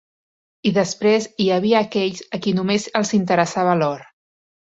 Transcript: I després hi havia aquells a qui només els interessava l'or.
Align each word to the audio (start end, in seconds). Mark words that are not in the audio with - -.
I 0.69 0.69
després 0.77 1.27
hi 1.45 1.49
havia 1.57 1.81
aquells 1.87 2.23
a 2.37 2.41
qui 2.47 2.55
només 2.61 2.89
els 3.01 3.13
interessava 3.19 3.77
l'or. 3.85 4.03